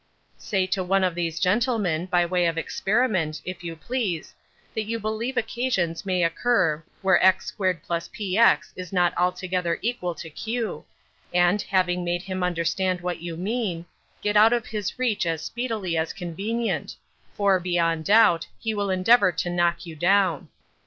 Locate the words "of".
1.03-1.13, 2.47-2.57, 14.53-14.65